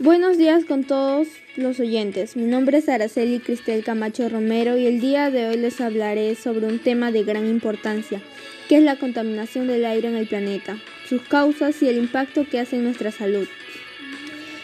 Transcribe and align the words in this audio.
Buenos 0.00 0.38
días 0.38 0.64
con 0.64 0.82
todos 0.82 1.28
los 1.54 1.78
oyentes. 1.78 2.34
Mi 2.34 2.46
nombre 2.46 2.78
es 2.78 2.88
Araceli 2.88 3.38
Cristel 3.38 3.84
Camacho 3.84 4.28
Romero 4.28 4.76
y 4.76 4.86
el 4.86 5.00
día 5.00 5.30
de 5.30 5.46
hoy 5.46 5.56
les 5.56 5.80
hablaré 5.80 6.34
sobre 6.34 6.66
un 6.66 6.80
tema 6.80 7.12
de 7.12 7.22
gran 7.22 7.46
importancia, 7.46 8.20
que 8.68 8.78
es 8.78 8.82
la 8.82 8.96
contaminación 8.96 9.68
del 9.68 9.86
aire 9.86 10.08
en 10.08 10.16
el 10.16 10.26
planeta, 10.26 10.78
sus 11.08 11.22
causas 11.22 11.80
y 11.80 11.88
el 11.88 11.98
impacto 11.98 12.44
que 12.44 12.58
hace 12.58 12.74
en 12.74 12.82
nuestra 12.82 13.12
salud. 13.12 13.46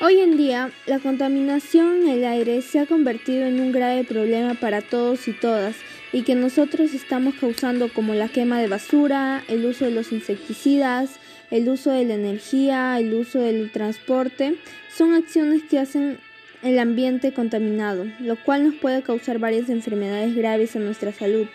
Hoy 0.00 0.18
en 0.18 0.36
día, 0.36 0.72
la 0.86 0.98
contaminación 0.98 2.02
en 2.02 2.08
el 2.08 2.24
aire 2.24 2.60
se 2.60 2.80
ha 2.80 2.86
convertido 2.86 3.44
en 3.46 3.60
un 3.60 3.70
grave 3.70 4.02
problema 4.02 4.54
para 4.54 4.82
todos 4.82 5.28
y 5.28 5.32
todas 5.34 5.76
y 6.12 6.22
que 6.22 6.34
nosotros 6.34 6.94
estamos 6.94 7.36
causando 7.36 7.92
como 7.92 8.12
la 8.14 8.26
quema 8.26 8.60
de 8.60 8.66
basura, 8.66 9.44
el 9.46 9.64
uso 9.66 9.84
de 9.84 9.92
los 9.92 10.10
insecticidas, 10.10 11.20
el 11.52 11.68
uso 11.68 11.90
de 11.90 12.06
la 12.06 12.14
energía, 12.14 12.98
el 12.98 13.12
uso 13.12 13.38
del 13.38 13.70
transporte, 13.70 14.56
son 14.88 15.12
acciones 15.12 15.62
que 15.62 15.78
hacen 15.78 16.18
el 16.62 16.78
ambiente 16.78 17.32
contaminado, 17.32 18.06
lo 18.20 18.36
cual 18.36 18.64
nos 18.64 18.74
puede 18.76 19.02
causar 19.02 19.38
varias 19.38 19.68
enfermedades 19.68 20.34
graves 20.34 20.74
a 20.74 20.78
nuestra 20.78 21.12
salud. 21.12 21.46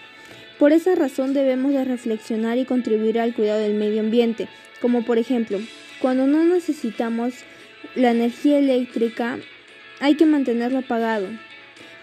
Por 0.60 0.72
esa 0.72 0.94
razón 0.94 1.34
debemos 1.34 1.74
de 1.74 1.84
reflexionar 1.84 2.60
y 2.60 2.66
contribuir 2.66 3.20
al 3.20 3.34
cuidado 3.34 3.60
del 3.60 3.74
medio 3.74 4.02
ambiente, 4.02 4.48
como 4.82 5.04
por 5.04 5.18
ejemplo, 5.18 5.60
cuando 6.00 6.28
no 6.28 6.44
necesitamos 6.44 7.34
la 7.96 8.12
energía 8.12 8.60
eléctrica, 8.60 9.40
hay 10.00 10.14
que 10.14 10.28
mantenerlo 10.28 10.78
apagado. 10.78 11.28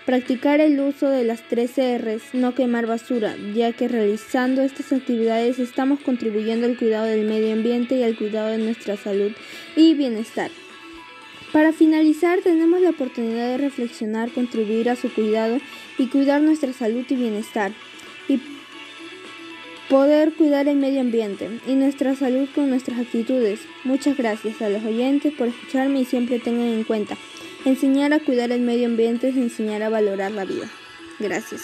Practicar 0.07 0.61
el 0.61 0.79
uso 0.81 1.09
de 1.09 1.25
las 1.25 1.49
tres 1.49 1.79
R's, 1.79 2.35
no 2.35 2.55
quemar 2.55 2.87
basura, 2.87 3.37
ya 3.55 3.73
que 3.73 3.89
realizando 3.89 4.61
estas 4.61 4.93
actividades 4.93 5.59
estamos 5.59 5.99
contribuyendo 6.01 6.67
al 6.67 6.77
cuidado 6.77 7.07
del 7.07 7.27
medio 7.27 7.55
ambiente 7.55 7.97
y 7.97 8.03
al 8.03 8.15
cuidado 8.15 8.49
de 8.49 8.59
nuestra 8.59 8.99
salud 8.99 9.33
y 9.77 9.95
bienestar. 9.95 10.51
Para 11.55 11.73
finalizar, 11.73 12.41
tenemos 12.41 12.83
la 12.83 12.91
oportunidad 12.91 13.49
de 13.49 13.57
reflexionar, 13.57 14.31
contribuir 14.31 14.91
a 14.91 14.97
su 14.97 15.11
cuidado 15.11 15.59
y 15.97 16.09
cuidar 16.09 16.43
nuestra 16.43 16.75
salud 16.75 17.07
y 17.09 17.15
bienestar. 17.15 17.73
Y 18.29 18.41
poder 19.89 20.35
cuidar 20.35 20.69
el 20.69 20.77
medio 20.77 21.01
ambiente 21.01 21.49
y 21.67 21.75
nuestra 21.77 22.15
salud 22.15 22.47
con 22.55 22.69
nuestras 22.69 22.99
actitudes. 22.99 23.61
Muchas 23.85 24.19
gracias 24.19 24.61
a 24.61 24.69
los 24.69 24.85
oyentes 24.85 25.33
por 25.33 25.49
escucharme 25.49 26.01
y 26.01 26.05
siempre 26.05 26.41
tengan 26.41 26.67
en 26.67 26.85
cuenta 26.85 27.17
Enseñar 27.65 28.13
a 28.13 28.21
cuidar 28.21 28.53
el 28.53 28.61
medio 28.61 28.87
ambiente 28.87 29.29
es 29.29 29.37
enseñar 29.39 29.83
a 29.83 29.89
valorar 29.89 30.33
la 30.33 30.45
vida. 30.45 30.67
Gracias. 31.19 31.63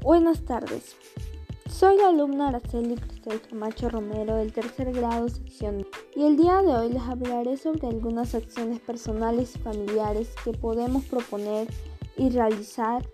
Buenas 0.00 0.44
tardes. 0.44 0.94
Soy 1.68 1.96
la 1.96 2.10
alumna 2.10 2.48
Araceli 2.48 2.94
Cristel 2.94 3.40
Camacho 3.40 3.88
Romero 3.88 4.36
del 4.36 4.52
tercer 4.52 4.92
grado 4.92 5.28
sección 5.28 5.84
y 6.14 6.22
el 6.22 6.36
día 6.36 6.62
de 6.62 6.76
hoy 6.76 6.92
les 6.92 7.02
hablaré 7.02 7.56
sobre 7.56 7.88
algunas 7.88 8.32
acciones 8.36 8.78
personales 8.78 9.56
y 9.56 9.58
familiares 9.58 10.28
que 10.44 10.52
podemos 10.52 11.04
proponer 11.06 11.66
y 12.16 12.30
realizar 12.30 13.04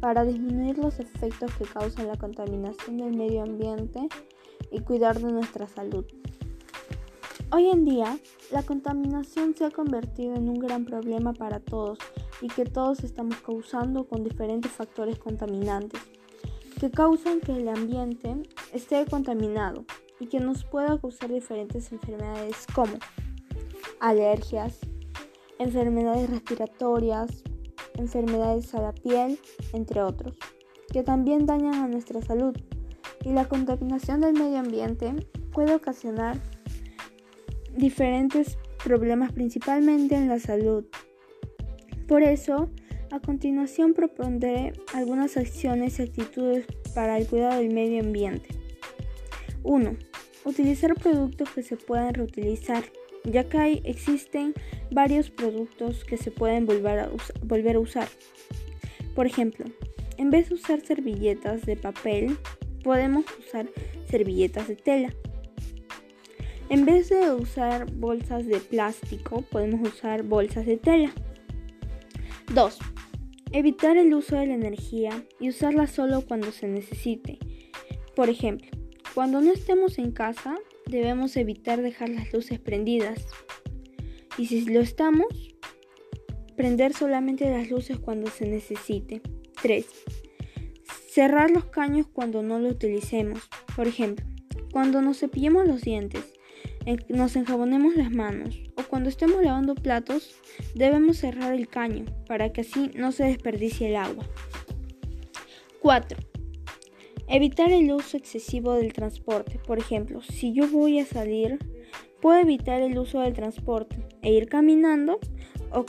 para 0.00 0.24
disminuir 0.24 0.78
los 0.78 0.98
efectos 0.98 1.52
que 1.56 1.64
causa 1.64 2.04
la 2.04 2.16
contaminación 2.16 2.96
del 2.96 3.14
medio 3.14 3.42
ambiente 3.42 4.08
y 4.70 4.80
cuidar 4.80 5.20
de 5.20 5.30
nuestra 5.30 5.68
salud. 5.68 6.06
Hoy 7.56 7.70
en 7.70 7.84
día, 7.84 8.18
la 8.50 8.64
contaminación 8.64 9.54
se 9.54 9.64
ha 9.64 9.70
convertido 9.70 10.34
en 10.34 10.48
un 10.48 10.58
gran 10.58 10.84
problema 10.84 11.32
para 11.34 11.60
todos 11.60 11.98
y 12.40 12.48
que 12.48 12.64
todos 12.64 13.04
estamos 13.04 13.36
causando 13.42 14.08
con 14.08 14.24
diferentes 14.24 14.72
factores 14.72 15.20
contaminantes 15.20 16.02
que 16.80 16.90
causan 16.90 17.38
que 17.38 17.52
el 17.52 17.68
ambiente 17.68 18.42
esté 18.72 19.06
contaminado 19.06 19.84
y 20.18 20.26
que 20.26 20.40
nos 20.40 20.64
pueda 20.64 20.98
causar 20.98 21.30
diferentes 21.30 21.92
enfermedades 21.92 22.66
como 22.74 22.94
alergias, 24.00 24.80
enfermedades 25.60 26.28
respiratorias, 26.30 27.44
enfermedades 27.94 28.74
a 28.74 28.82
la 28.82 28.92
piel, 28.92 29.38
entre 29.72 30.02
otros, 30.02 30.36
que 30.92 31.04
también 31.04 31.46
dañan 31.46 31.74
a 31.74 31.86
nuestra 31.86 32.20
salud. 32.20 32.56
Y 33.24 33.30
la 33.30 33.46
contaminación 33.46 34.22
del 34.22 34.32
medio 34.32 34.58
ambiente 34.58 35.14
puede 35.52 35.72
ocasionar 35.72 36.36
diferentes 37.76 38.58
problemas 38.82 39.32
principalmente 39.32 40.14
en 40.14 40.28
la 40.28 40.38
salud. 40.38 40.84
Por 42.06 42.22
eso, 42.22 42.70
a 43.10 43.20
continuación 43.20 43.94
propondré 43.94 44.72
algunas 44.92 45.36
acciones 45.36 45.98
y 45.98 46.02
actitudes 46.02 46.66
para 46.94 47.16
el 47.18 47.26
cuidado 47.26 47.60
del 47.60 47.72
medio 47.72 48.00
ambiente. 48.00 48.48
1. 49.62 49.96
Utilizar 50.44 50.94
productos 50.94 51.48
que 51.50 51.62
se 51.62 51.76
puedan 51.76 52.12
reutilizar, 52.12 52.84
ya 53.24 53.44
que 53.44 53.80
existen 53.84 54.52
varios 54.90 55.30
productos 55.30 56.04
que 56.04 56.16
se 56.16 56.30
pueden 56.30 56.66
volver 56.66 56.98
a, 56.98 57.10
volver 57.42 57.76
a 57.76 57.80
usar. 57.80 58.08
Por 59.14 59.26
ejemplo, 59.26 59.64
en 60.18 60.30
vez 60.30 60.48
de 60.48 60.56
usar 60.56 60.80
servilletas 60.80 61.62
de 61.62 61.76
papel, 61.76 62.36
podemos 62.82 63.24
usar 63.38 63.68
servilletas 64.10 64.68
de 64.68 64.76
tela. 64.76 65.14
En 66.70 66.86
vez 66.86 67.10
de 67.10 67.30
usar 67.32 67.90
bolsas 67.92 68.46
de 68.46 68.58
plástico, 68.58 69.42
podemos 69.42 69.86
usar 69.86 70.22
bolsas 70.22 70.64
de 70.64 70.78
tela. 70.78 71.12
2. 72.52 72.78
Evitar 73.52 73.96
el 73.98 74.14
uso 74.14 74.36
de 74.36 74.46
la 74.46 74.54
energía 74.54 75.24
y 75.38 75.50
usarla 75.50 75.86
solo 75.86 76.22
cuando 76.22 76.52
se 76.52 76.66
necesite. 76.66 77.38
Por 78.16 78.30
ejemplo, 78.30 78.68
cuando 79.14 79.40
no 79.40 79.52
estemos 79.52 79.98
en 79.98 80.12
casa, 80.12 80.56
debemos 80.86 81.36
evitar 81.36 81.82
dejar 81.82 82.08
las 82.08 82.32
luces 82.32 82.58
prendidas. 82.58 83.26
Y 84.38 84.46
si 84.46 84.64
lo 84.64 84.80
estamos, 84.80 85.26
prender 86.56 86.94
solamente 86.94 87.48
las 87.50 87.70
luces 87.70 87.98
cuando 87.98 88.30
se 88.30 88.46
necesite. 88.46 89.20
3. 89.60 89.86
Cerrar 91.10 91.50
los 91.50 91.66
caños 91.66 92.06
cuando 92.12 92.42
no 92.42 92.58
lo 92.58 92.70
utilicemos. 92.70 93.48
Por 93.76 93.86
ejemplo, 93.86 94.26
cuando 94.72 95.00
nos 95.02 95.20
cepillemos 95.20 95.68
los 95.68 95.82
dientes, 95.82 96.33
nos 97.08 97.36
enjabonemos 97.36 97.96
las 97.96 98.10
manos 98.10 98.60
o 98.76 98.82
cuando 98.82 99.08
estemos 99.08 99.42
lavando 99.42 99.74
platos 99.74 100.34
debemos 100.74 101.18
cerrar 101.18 101.54
el 101.54 101.68
caño 101.68 102.04
para 102.26 102.52
que 102.52 102.60
así 102.62 102.90
no 102.94 103.12
se 103.12 103.24
desperdicie 103.24 103.88
el 103.88 103.96
agua. 103.96 104.24
4. 105.80 106.18
Evitar 107.28 107.72
el 107.72 107.90
uso 107.92 108.16
excesivo 108.16 108.74
del 108.74 108.92
transporte. 108.92 109.58
Por 109.66 109.78
ejemplo, 109.78 110.20
si 110.22 110.52
yo 110.52 110.68
voy 110.68 110.98
a 110.98 111.06
salir, 111.06 111.58
puedo 112.20 112.38
evitar 112.38 112.82
el 112.82 112.98
uso 112.98 113.20
del 113.20 113.34
transporte 113.34 113.96
e 114.22 114.32
ir 114.32 114.48
caminando 114.48 115.18
o, 115.70 115.84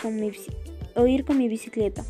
o 0.96 1.08
ir 1.08 1.26
con 1.26 1.38
mi 1.38 1.48
bicicleta, 1.48 2.04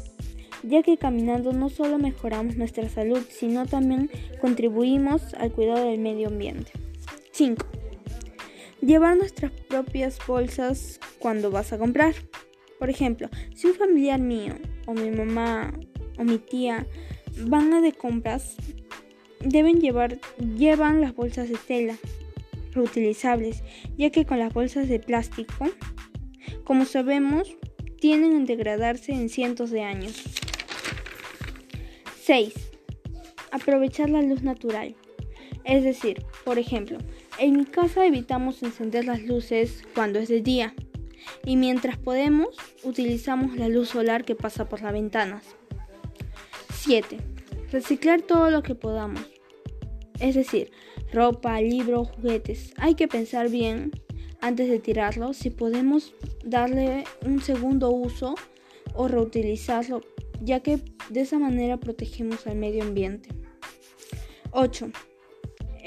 ya 0.63 0.83
que 0.83 0.97
caminando 0.97 1.53
no 1.53 1.69
solo 1.69 1.97
mejoramos 1.97 2.55
nuestra 2.55 2.87
salud, 2.89 3.21
sino 3.29 3.65
también 3.65 4.09
contribuimos 4.41 5.33
al 5.35 5.51
cuidado 5.51 5.89
del 5.89 5.99
medio 5.99 6.27
ambiente. 6.27 6.71
5. 7.31 7.74
Llevar 8.85 9.17
nuestras 9.17 9.51
propias 9.51 10.19
bolsas 10.27 10.99
cuando 11.17 11.49
vas 11.49 11.73
a 11.73 11.79
comprar. 11.79 12.13
Por 12.77 12.91
ejemplo, 12.91 13.29
si 13.55 13.65
un 13.65 13.73
familiar 13.73 14.19
mío 14.19 14.53
o 14.85 14.93
mi 14.93 15.09
mamá 15.09 15.73
o 16.19 16.23
mi 16.23 16.37
tía 16.37 16.85
van 17.47 17.73
a 17.73 17.81
de 17.81 17.93
compras, 17.93 18.55
deben 19.39 19.81
llevar 19.81 20.19
llevan 20.55 21.01
las 21.01 21.15
bolsas 21.15 21.49
de 21.49 21.57
tela 21.57 21.95
reutilizables, 22.73 23.63
ya 23.97 24.11
que 24.11 24.25
con 24.25 24.37
las 24.37 24.53
bolsas 24.53 24.87
de 24.87 24.99
plástico, 24.99 25.67
como 26.63 26.85
sabemos, 26.85 27.57
tienden 27.99 28.39
a 28.39 28.45
degradarse 28.45 29.13
en 29.13 29.29
cientos 29.29 29.71
de 29.71 29.81
años. 29.81 30.21
6. 32.21 32.53
Aprovechar 33.51 34.11
la 34.11 34.21
luz 34.21 34.43
natural. 34.43 34.95
Es 35.63 35.83
decir, 35.83 36.23
por 36.43 36.59
ejemplo, 36.59 36.99
en 37.39 37.57
mi 37.57 37.65
casa 37.65 38.05
evitamos 38.05 38.63
encender 38.63 39.05
las 39.05 39.23
luces 39.23 39.83
cuando 39.93 40.19
es 40.19 40.29
de 40.29 40.41
día 40.41 40.73
y 41.43 41.57
mientras 41.57 41.97
podemos 41.97 42.55
utilizamos 42.83 43.55
la 43.57 43.67
luz 43.67 43.89
solar 43.89 44.25
que 44.25 44.35
pasa 44.35 44.69
por 44.69 44.81
las 44.81 44.93
ventanas. 44.93 45.55
7. 46.73 47.17
Reciclar 47.71 48.21
todo 48.21 48.51
lo 48.51 48.63
que 48.63 48.75
podamos. 48.75 49.21
Es 50.19 50.35
decir, 50.35 50.71
ropa, 51.11 51.59
libros, 51.61 52.09
juguetes. 52.09 52.73
Hay 52.77 52.95
que 52.95 53.07
pensar 53.07 53.49
bien 53.49 53.91
antes 54.39 54.69
de 54.69 54.79
tirarlo 54.79 55.33
si 55.33 55.49
podemos 55.49 56.13
darle 56.43 57.03
un 57.25 57.41
segundo 57.41 57.89
uso 57.89 58.35
o 58.93 59.07
reutilizarlo, 59.07 60.01
ya 60.41 60.61
que 60.61 60.79
de 61.09 61.21
esa 61.21 61.39
manera 61.39 61.77
protegemos 61.77 62.47
al 62.47 62.55
medio 62.55 62.83
ambiente. 62.83 63.29
8. 64.51 64.91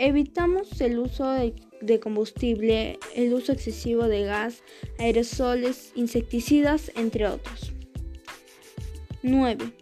Evitamos 0.00 0.80
el 0.80 0.96
uso 1.00 1.28
de, 1.28 2.00
combustible, 2.00 3.00
el 3.16 3.34
uso 3.34 3.50
excesivo 3.50 4.04
de 4.04 4.22
gas, 4.22 4.62
aerosoles, 5.00 5.90
insecticidas, 5.96 6.92
entre 6.94 7.26
otros. 7.26 7.72
9. 9.24 9.72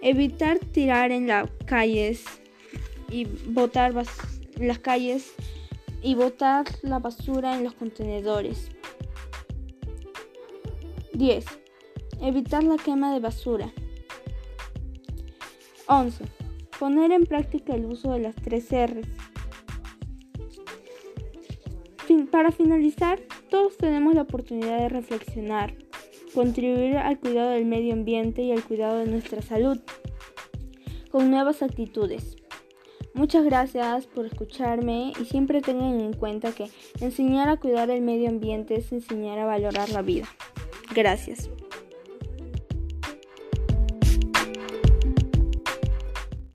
Evitar 0.00 0.58
tirar 0.58 1.12
en 1.12 1.26
las 1.26 1.50
calles 1.66 2.24
y 3.10 3.26
botar 3.50 3.92
las 4.56 4.78
calles 4.78 5.34
y 6.00 6.14
botar 6.14 6.64
la 6.80 6.98
basura 6.98 7.54
en 7.54 7.64
los 7.64 7.74
contenedores. 7.74 8.70
10. 11.12 11.44
Evitar 12.22 12.64
la 12.64 12.78
quema 12.78 13.12
de 13.12 13.20
basura. 13.20 13.70
11. 15.88 16.41
Poner 16.82 17.12
en 17.12 17.26
práctica 17.26 17.76
el 17.76 17.84
uso 17.84 18.10
de 18.10 18.18
las 18.18 18.34
tres 18.34 18.66
R's. 18.72 19.06
para 22.32 22.50
finalizar, 22.50 23.20
todos 23.50 23.76
tenemos 23.76 24.16
la 24.16 24.22
oportunidad 24.22 24.80
de 24.80 24.88
reflexionar, 24.88 25.76
contribuir 26.34 26.96
al 26.96 27.20
cuidado 27.20 27.50
del 27.50 27.66
medio 27.66 27.92
ambiente 27.92 28.42
y 28.42 28.50
al 28.50 28.64
cuidado 28.64 28.98
de 28.98 29.06
nuestra 29.06 29.42
salud 29.42 29.78
con 31.12 31.30
nuevas 31.30 31.62
actitudes. 31.62 32.34
Muchas 33.14 33.44
gracias 33.44 34.08
por 34.08 34.26
escucharme 34.26 35.12
y 35.20 35.24
siempre 35.24 35.60
tengan 35.60 36.00
en 36.00 36.14
cuenta 36.14 36.50
que 36.50 36.68
enseñar 37.00 37.48
a 37.48 37.58
cuidar 37.58 37.90
el 37.90 38.02
medio 38.02 38.28
ambiente 38.28 38.74
es 38.74 38.90
enseñar 38.90 39.38
a 39.38 39.46
valorar 39.46 39.88
la 39.90 40.02
vida. 40.02 40.26
Gracias. 40.92 41.48